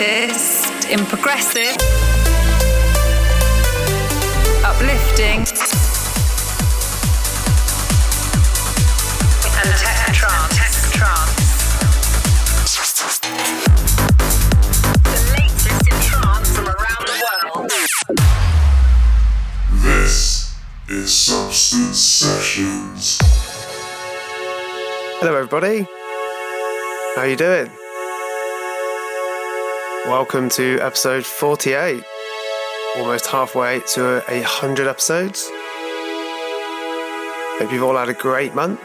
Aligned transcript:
latest 0.00 0.88
in 0.90 1.04
progressive, 1.06 1.74
uplifting, 4.64 5.40
and 9.58 9.70
tech 9.82 10.14
trance. 10.14 10.54
The 15.02 15.16
latest 15.32 15.82
in 15.90 15.98
trance 16.06 16.48
from 16.54 16.66
around 16.68 17.04
the 17.10 17.16
world. 17.24 17.70
This 19.82 20.54
is 20.88 21.12
Substance 21.12 21.98
Sessions. 21.98 23.18
Hello, 25.18 25.34
everybody. 25.34 25.86
How 27.16 27.22
are 27.22 27.28
you 27.28 27.36
doing? 27.36 27.87
Welcome 30.08 30.48
to 30.50 30.78
episode 30.80 31.26
48. 31.26 32.02
Almost 32.96 33.26
halfway 33.26 33.80
to 33.92 34.24
a 34.26 34.40
hundred 34.40 34.88
episodes. 34.88 35.46
Hope 37.58 37.70
you've 37.70 37.82
all 37.82 37.94
had 37.94 38.08
a 38.08 38.14
great 38.14 38.54
month. 38.54 38.80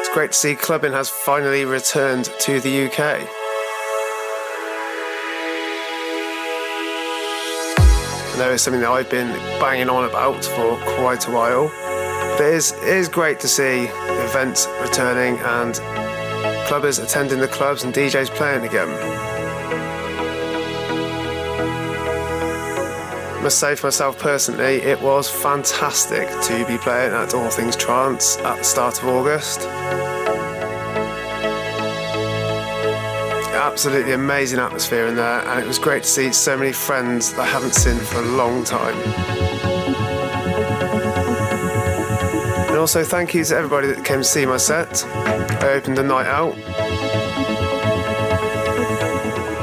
It's 0.00 0.08
great 0.12 0.32
to 0.32 0.36
see 0.36 0.56
clubbing 0.56 0.90
has 0.90 1.08
finally 1.08 1.64
returned 1.64 2.24
to 2.40 2.58
the 2.58 2.86
UK. 2.86 2.98
I 7.78 8.36
know 8.36 8.50
it's 8.50 8.64
something 8.64 8.80
that 8.80 8.90
I've 8.90 9.08
been 9.08 9.30
banging 9.60 9.88
on 9.88 10.06
about 10.06 10.44
for 10.44 10.76
quite 10.96 11.28
a 11.28 11.30
while. 11.30 11.85
But 12.36 12.48
it 12.48 12.54
is, 12.54 12.72
it 12.72 12.82
is 12.82 13.08
great 13.08 13.40
to 13.40 13.48
see 13.48 13.84
events 13.86 14.68
returning 14.82 15.38
and 15.38 15.74
clubbers 16.66 17.02
attending 17.02 17.40
the 17.40 17.48
clubs 17.48 17.82
and 17.82 17.94
DJs 17.94 18.28
playing 18.28 18.66
again. 18.66 18.90
I 23.36 23.40
must 23.42 23.58
say 23.58 23.74
for 23.74 23.86
myself 23.86 24.18
personally, 24.18 24.82
it 24.82 25.00
was 25.00 25.30
fantastic 25.30 26.28
to 26.42 26.66
be 26.66 26.76
playing 26.76 27.14
at 27.14 27.32
All 27.32 27.48
Things 27.48 27.74
Trance 27.74 28.36
at 28.38 28.58
the 28.58 28.64
start 28.64 29.02
of 29.02 29.08
August. 29.08 29.62
Absolutely 33.54 34.12
amazing 34.12 34.58
atmosphere 34.58 35.06
in 35.06 35.16
there, 35.16 35.40
and 35.48 35.58
it 35.58 35.66
was 35.66 35.78
great 35.78 36.02
to 36.02 36.08
see 36.08 36.32
so 36.32 36.54
many 36.54 36.72
friends 36.72 37.32
that 37.32 37.40
I 37.40 37.46
haven't 37.46 37.74
seen 37.74 37.96
for 37.96 38.18
a 38.18 38.26
long 38.26 38.62
time. 38.62 39.55
Also, 42.86 43.02
thank 43.02 43.34
you 43.34 43.42
to 43.42 43.56
everybody 43.56 43.88
that 43.88 44.04
came 44.04 44.18
to 44.18 44.24
see 44.24 44.46
my 44.46 44.56
set. 44.56 45.04
I 45.04 45.70
opened 45.70 45.98
the 45.98 46.04
night 46.04 46.26
out. 46.26 46.56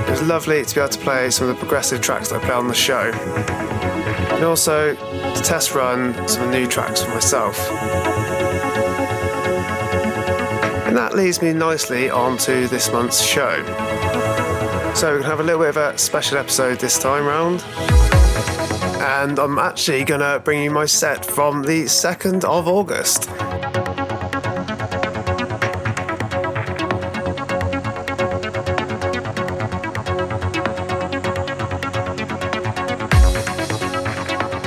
It 0.05 0.11
was 0.11 0.21
lovely 0.23 0.66
to 0.66 0.75
be 0.75 0.81
able 0.81 0.89
to 0.89 0.99
play 0.99 1.29
some 1.29 1.47
of 1.47 1.55
the 1.55 1.57
progressive 1.57 2.01
tracks 2.01 2.27
that 2.31 2.44
I 2.44 2.45
play 2.45 2.53
on 2.53 2.67
the 2.67 2.73
show. 2.73 3.13
And 4.33 4.44
also 4.44 4.94
to 4.95 5.41
test 5.41 5.73
run 5.73 6.27
some 6.27 6.51
new 6.51 6.67
tracks 6.67 7.01
for 7.01 7.11
myself. 7.11 7.57
And 10.85 10.97
that 10.97 11.16
leads 11.16 11.41
me 11.41 11.53
nicely 11.53 12.09
on 12.09 12.38
to 12.39 12.67
this 12.67 12.91
month's 12.91 13.25
show. 13.25 13.63
So 14.95 15.07
we're 15.07 15.21
going 15.21 15.23
to 15.23 15.29
have 15.29 15.39
a 15.39 15.44
little 15.44 15.61
bit 15.61 15.69
of 15.69 15.77
a 15.77 15.97
special 15.97 16.38
episode 16.38 16.77
this 16.77 16.99
time 16.99 17.25
round. 17.25 17.63
And 19.03 19.38
I'm 19.38 19.59
actually 19.59 20.06
to 20.22 20.41
bring 20.44 20.64
you 20.64 20.72
my 20.72 20.86
set 20.86 21.25
from 21.25 21.64
the 21.64 21.84
2nd 21.84 22.46
of 22.46 22.69
August. 22.69 23.30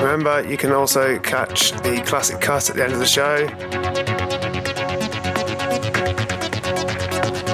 Remember, 0.03 0.47
you 0.47 0.59
can 0.59 0.73
also 0.73 1.19
catch 1.19 1.73
the 1.73 2.03
classic 2.05 2.39
cut 2.41 2.69
at 2.69 2.77
the 2.77 2.85
end 2.85 2.93
of 2.93 2.99
the 2.99 3.07
show. 3.07 3.49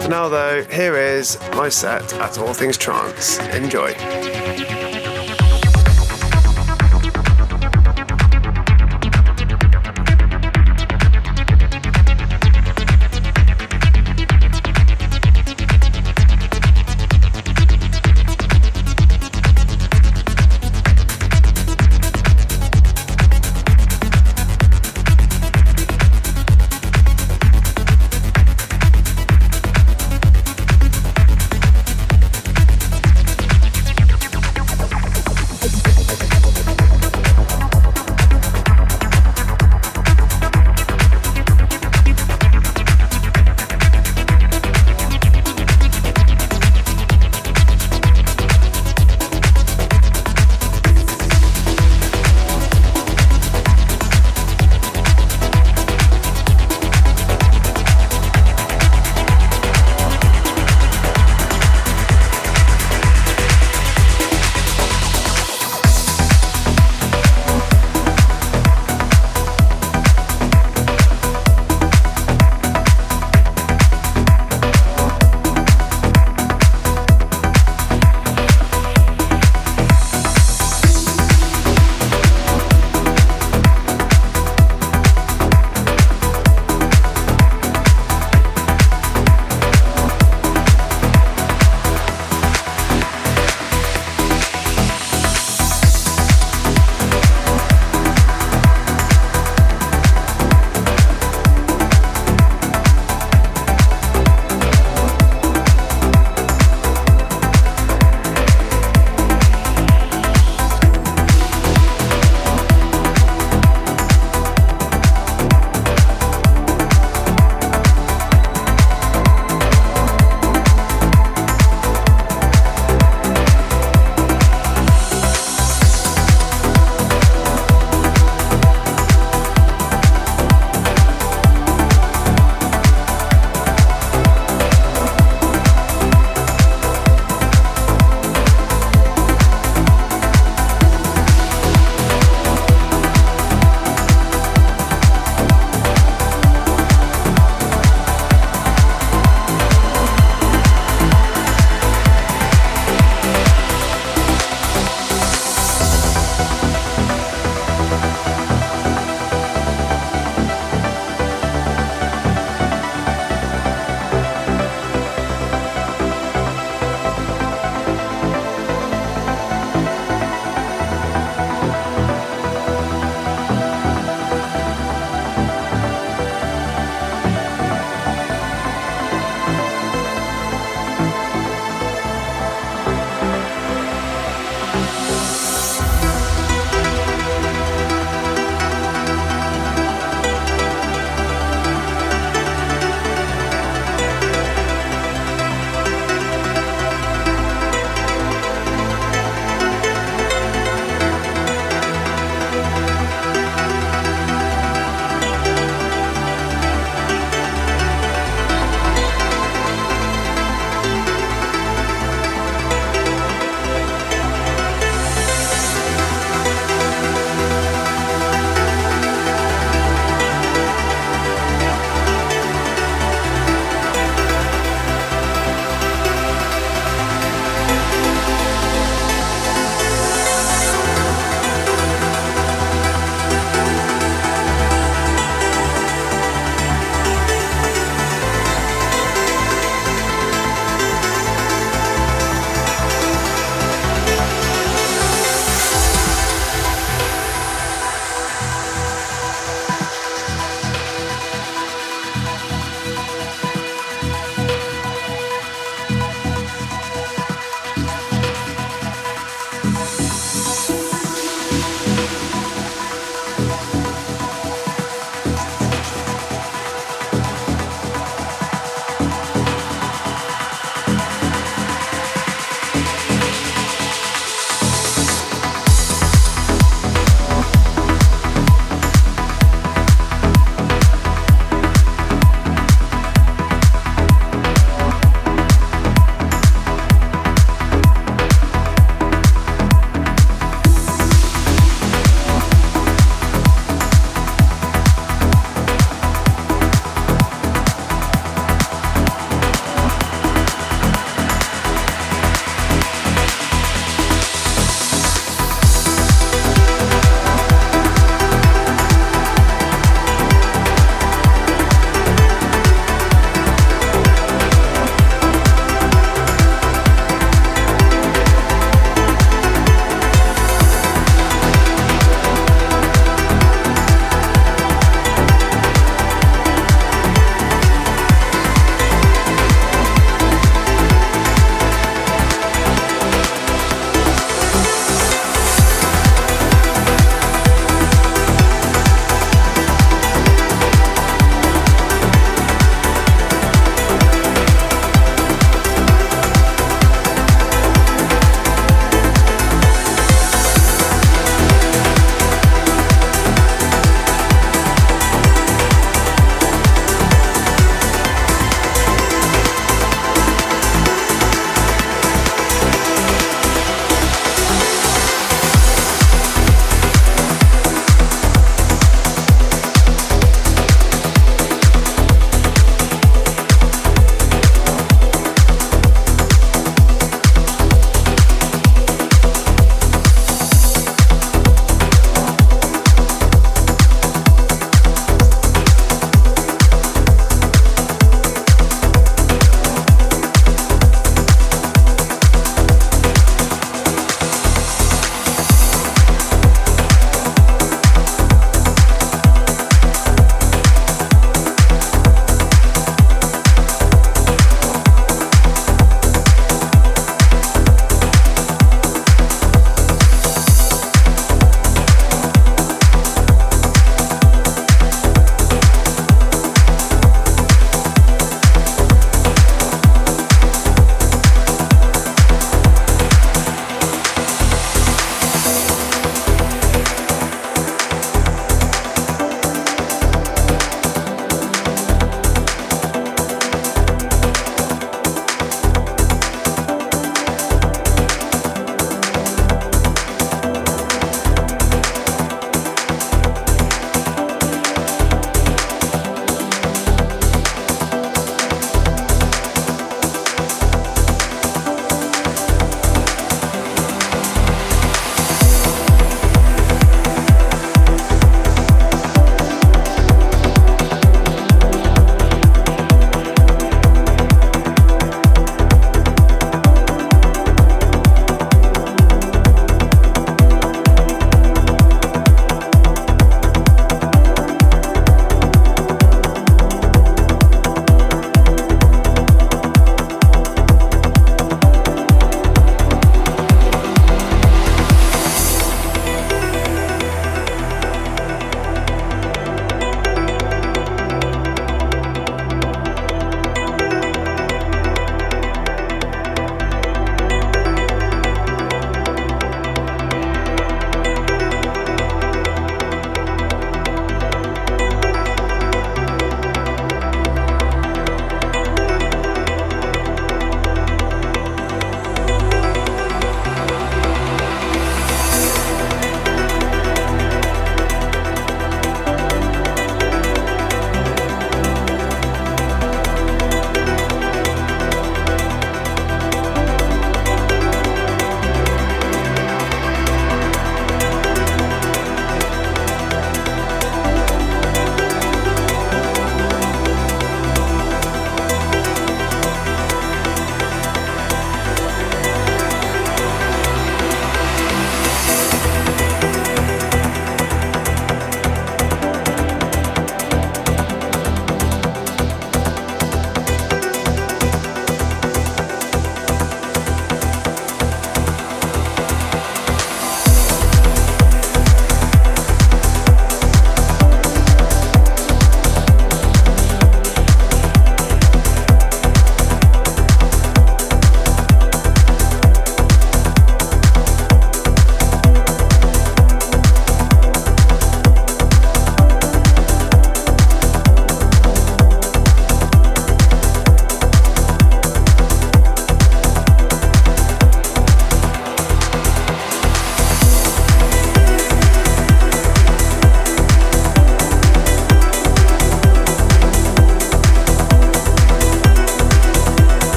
For 0.00 0.08
now, 0.08 0.28
though, 0.28 0.62
here 0.64 0.96
is 0.96 1.38
my 1.54 1.68
set 1.68 2.14
at 2.14 2.38
All 2.38 2.54
Things 2.54 2.78
Trance. 2.78 3.38
Enjoy. 3.48 4.17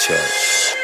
church. 0.00 0.74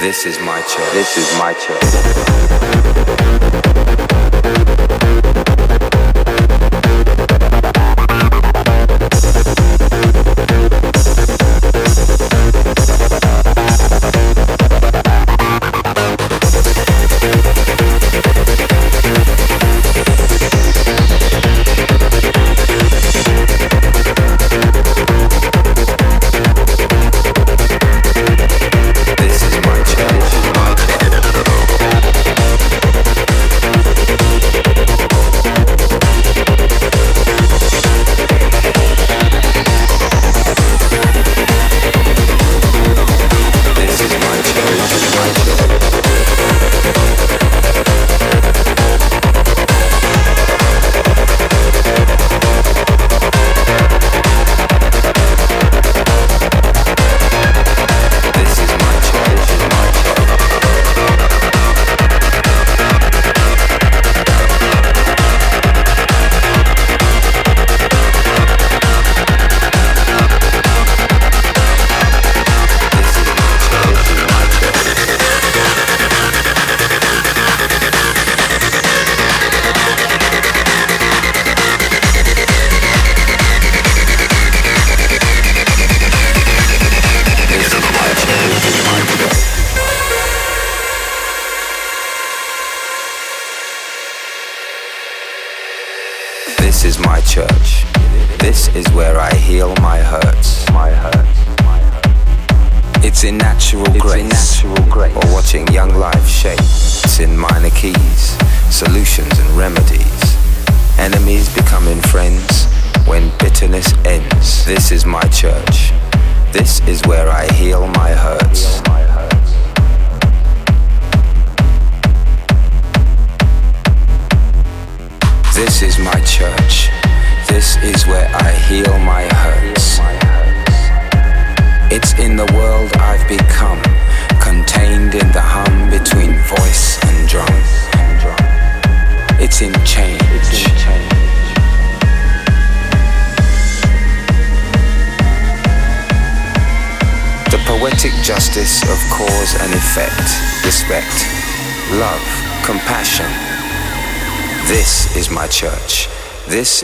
This 0.00 0.26
is 0.26 0.38
my 0.40 0.60
church. 0.62 0.92
This 0.92 1.16
is 1.16 1.38
my 1.38 1.54
church. 1.54 2.11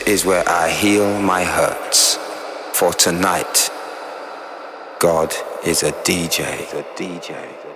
is 0.08 0.24
where 0.24 0.42
I 0.48 0.70
heal 0.70 1.20
my 1.20 1.44
hurts. 1.44 2.16
For 2.72 2.94
tonight, 2.94 3.70
God 4.98 5.34
is 5.66 5.82
a 5.82 5.92
DJ. 5.92 6.70
The 6.70 6.82
DJ. 6.96 7.67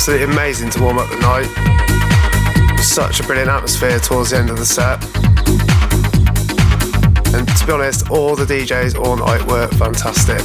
Absolutely 0.00 0.32
amazing 0.32 0.70
to 0.70 0.82
warm 0.82 0.96
up 0.96 1.10
the 1.10 1.16
night. 1.18 2.78
Such 2.78 3.20
a 3.20 3.22
brilliant 3.22 3.50
atmosphere 3.50 3.98
towards 3.98 4.30
the 4.30 4.38
end 4.38 4.48
of 4.48 4.56
the 4.56 4.64
set. 4.64 4.98
And 7.34 7.46
to 7.46 7.66
be 7.66 7.72
honest, 7.72 8.10
all 8.10 8.34
the 8.34 8.46
DJs 8.46 8.98
all 8.98 9.16
night 9.16 9.46
were 9.46 9.68
fantastic. 9.72 10.40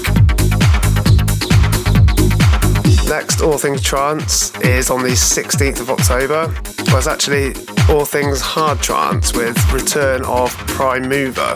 Next, 3.07 3.40
All 3.40 3.57
Things 3.57 3.82
Trance 3.82 4.53
is 4.60 4.90
on 4.90 5.03
the 5.03 5.11
16th 5.11 5.80
of 5.80 5.90
October. 5.90 6.53
Well, 6.88 6.98
it's 6.98 7.07
actually 7.07 7.56
All 7.90 8.03
Things 8.03 8.41
Hard 8.41 8.82
Trance 8.82 9.34
with 9.34 9.57
Return 9.72 10.26
of 10.26 10.52
Prime 10.68 11.07
Mover. 11.07 11.56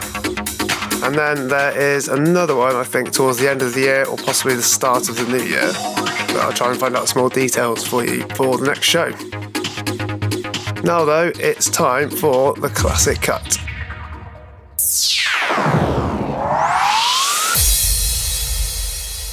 And 1.04 1.16
then 1.16 1.50
there 1.50 1.78
is 1.78 2.08
another 2.08 2.56
one, 2.56 2.78
I 2.78 2.84
think, 2.86 3.12
towards 3.12 3.40
the 3.40 3.50
end 3.50 3.62
of 3.62 3.74
the 3.74 3.82
year 3.82 4.06
or 4.06 4.16
possibly 4.16 4.56
the 4.56 4.62
start 4.62 5.10
of 5.10 5.18
the 5.18 5.26
new 5.26 5.44
year. 5.44 5.70
But 6.32 6.42
I'll 6.42 6.54
try 6.54 6.70
and 6.70 6.80
find 6.80 6.96
out 6.96 7.10
some 7.10 7.22
more 7.22 7.30
details 7.30 7.86
for 7.88 8.06
you 8.06 8.22
for 8.36 8.58
the 8.58 8.68
next 8.68 8.86
show. 8.86 9.10
Now, 10.84 11.06
though, 11.06 11.32
it's 11.36 11.70
time 11.70 12.10
for 12.10 12.54
the 12.54 12.70
classic 12.70 13.22
cut. 13.22 13.60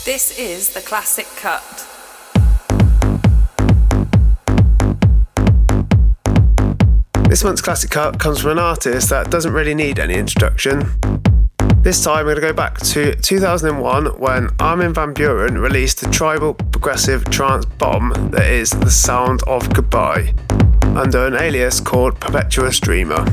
This 0.04 0.38
is 0.38 0.72
the 0.72 0.80
classic 0.80 1.26
cut. 1.36 1.86
This 7.28 7.42
month's 7.44 7.60
classic 7.60 7.90
cut 7.90 8.18
comes 8.18 8.40
from 8.40 8.52
an 8.52 8.58
artist 8.58 9.10
that 9.10 9.30
doesn't 9.30 9.52
really 9.52 9.74
need 9.74 9.98
any 9.98 10.14
introduction. 10.14 10.88
This 11.82 12.02
time 12.02 12.26
we're 12.26 12.34
going 12.34 12.42
to 12.42 12.48
go 12.48 12.52
back 12.52 12.78
to 12.78 13.14
2001 13.14 14.06
when 14.18 14.48
Armin 14.58 14.94
van 14.94 15.12
Buuren 15.12 15.60
released 15.60 16.00
the 16.00 16.10
tribal 16.10 16.54
progressive 16.86 17.24
trance 17.30 17.64
bomb 17.64 18.12
that 18.30 18.48
is 18.48 18.70
The 18.70 18.92
Sound 18.92 19.42
of 19.48 19.74
Goodbye 19.74 20.32
under 20.94 21.26
an 21.26 21.34
alias 21.34 21.80
called 21.80 22.20
Perpetuous 22.20 22.78
Dreamer. 22.78 23.24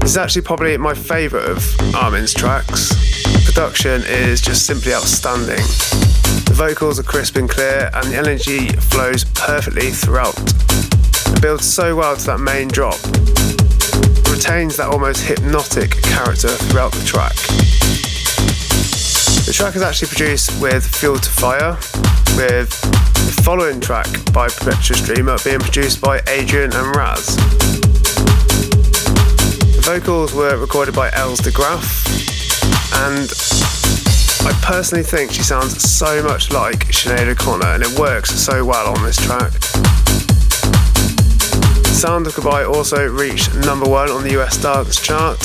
This 0.00 0.12
is 0.12 0.16
actually 0.16 0.40
probably 0.40 0.78
my 0.78 0.94
favourite 0.94 1.44
of 1.44 1.94
Armin's 1.94 2.32
tracks. 2.32 2.94
Production 3.44 4.00
is 4.06 4.40
just 4.40 4.64
simply 4.64 4.94
outstanding. 4.94 5.62
The 6.46 6.54
vocals 6.54 6.98
are 6.98 7.02
crisp 7.02 7.36
and 7.36 7.46
clear, 7.46 7.90
and 7.92 8.06
the 8.06 8.16
energy 8.16 8.68
flows 8.68 9.24
perfectly 9.24 9.90
throughout. 9.90 10.38
It 10.40 11.42
builds 11.42 11.66
so 11.66 11.94
well 11.94 12.16
to 12.16 12.24
that 12.24 12.40
main 12.40 12.68
drop. 12.68 12.96
Retains 14.32 14.78
that 14.78 14.88
almost 14.90 15.26
hypnotic 15.26 15.90
character 16.04 16.48
throughout 16.48 16.92
the 16.92 17.04
track. 17.04 17.36
The 19.50 19.56
track 19.56 19.74
is 19.74 19.82
actually 19.82 20.06
produced 20.06 20.62
with 20.62 20.86
Fuel 20.98 21.18
to 21.18 21.28
Fire, 21.28 21.72
with 22.38 22.70
the 22.70 23.42
following 23.42 23.80
track 23.80 24.06
by 24.32 24.46
Perpetuous 24.46 25.00
Dreamer 25.02 25.38
being 25.42 25.58
produced 25.58 26.00
by 26.00 26.22
Adrian 26.28 26.72
and 26.72 26.94
Raz. 26.94 27.34
The 29.74 29.82
vocals 29.82 30.32
were 30.32 30.56
recorded 30.56 30.94
by 30.94 31.10
Els 31.14 31.40
de 31.40 31.50
Graaf, 31.50 31.82
and 33.08 33.28
I 34.46 34.56
personally 34.62 35.02
think 35.02 35.32
she 35.32 35.42
sounds 35.42 35.82
so 35.82 36.22
much 36.22 36.52
like 36.52 36.86
Sinead 36.86 37.26
O'Connor, 37.26 37.74
and 37.74 37.82
it 37.82 37.98
works 37.98 38.30
so 38.30 38.64
well 38.64 38.96
on 38.96 39.02
this 39.02 39.16
track. 39.16 39.50
Sound 41.90 42.28
of 42.28 42.36
Goodbye 42.36 42.62
also 42.62 43.04
reached 43.08 43.52
number 43.56 43.90
one 43.90 44.10
on 44.10 44.22
the 44.22 44.40
US 44.40 44.62
dance 44.62 45.00
chart. 45.00 45.44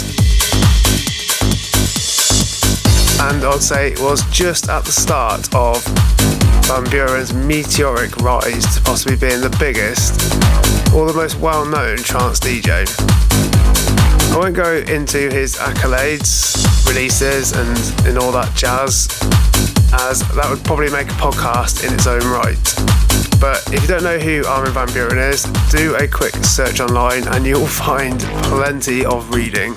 And 3.19 3.43
I'd 3.43 3.61
say 3.61 3.91
it 3.93 3.99
was 3.99 4.23
just 4.29 4.69
at 4.69 4.83
the 4.85 4.91
start 4.91 5.53
of 5.55 5.83
Van 6.67 6.83
Buuren's 6.85 7.33
meteoric 7.33 8.17
rise 8.17 8.75
to 8.75 8.81
possibly 8.81 9.15
being 9.15 9.41
the 9.41 9.55
biggest 9.59 10.19
or 10.93 11.07
the 11.07 11.13
most 11.13 11.35
well 11.39 11.65
known 11.65 11.97
trance 11.97 12.39
DJ. 12.39 12.85
I 14.33 14.37
won't 14.37 14.55
go 14.55 14.75
into 14.75 15.29
his 15.29 15.55
accolades, 15.55 16.87
releases, 16.87 17.53
and, 17.53 18.07
and 18.07 18.17
all 18.17 18.31
that 18.33 18.53
jazz, 18.55 19.07
as 19.93 20.19
that 20.35 20.47
would 20.49 20.63
probably 20.63 20.91
make 20.91 21.07
a 21.07 21.13
podcast 21.13 21.87
in 21.87 21.93
its 21.93 22.07
own 22.07 22.23
right. 22.27 22.59
But 23.39 23.63
if 23.73 23.81
you 23.81 23.87
don't 23.87 24.03
know 24.03 24.19
who 24.19 24.45
Armin 24.45 24.73
van 24.73 24.87
Buuren 24.89 25.31
is, 25.31 25.43
do 25.71 25.95
a 25.95 26.07
quick 26.07 26.33
search 26.43 26.79
online 26.79 27.27
and 27.29 27.45
you'll 27.45 27.67
find 27.87 28.19
plenty 28.43 29.05
of 29.05 29.33
reading. 29.33 29.73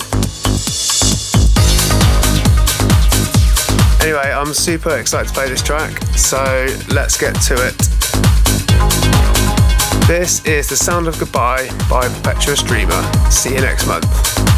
Anyway, 4.00 4.30
I'm 4.32 4.54
super 4.54 4.96
excited 4.96 5.28
to 5.28 5.34
play 5.34 5.48
this 5.48 5.62
track, 5.62 5.90
so 6.16 6.38
let's 6.88 7.18
get 7.18 7.34
to 7.42 7.54
it. 7.54 7.76
This 10.06 10.44
is 10.46 10.68
The 10.68 10.76
Sound 10.76 11.08
of 11.08 11.18
Goodbye 11.18 11.68
by 11.90 12.08
Perpetuous 12.08 12.62
Dreamer. 12.62 13.02
See 13.30 13.54
you 13.54 13.60
next 13.60 13.86
month. 13.86 14.57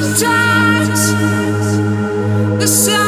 Sometimes 0.00 1.10
the 2.60 2.66
sound 2.68 3.07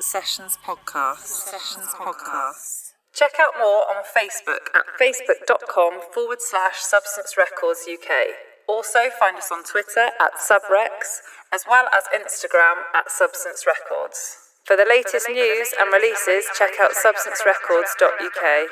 Sessions 0.00 0.56
podcast. 0.64 1.26
Sessions 1.26 1.88
podcast. 1.92 2.92
Check 3.12 3.32
out 3.38 3.52
more 3.58 3.84
on 3.92 4.02
Facebook 4.08 4.72
at 4.74 4.86
facebook.com 4.98 6.00
forward 6.14 6.38
slash 6.40 6.78
Substance 6.78 7.36
Records 7.36 7.84
UK. 7.86 8.32
Also 8.66 9.10
find 9.18 9.36
us 9.36 9.50
on 9.52 9.64
Twitter 9.64 10.08
at 10.18 10.40
Subrex, 10.40 11.20
as 11.52 11.64
well 11.68 11.88
as 11.92 12.04
Instagram 12.14 12.88
at 12.94 13.10
Substance 13.10 13.66
Records. 13.66 14.38
For 14.64 14.76
the 14.76 14.86
latest 14.88 15.28
news 15.28 15.74
and 15.78 15.92
releases, 15.92 16.46
check 16.56 16.78
out 16.80 16.92
substancerecords.uk. 16.92 18.68